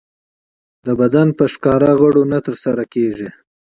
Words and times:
د 0.85 0.87
بدن 0.99 1.27
په 1.37 1.45
ښکاره 1.53 1.91
غړو 1.99 2.23
نه 2.31 2.39
ترسره 2.47 2.83
کېږي. 2.93 3.29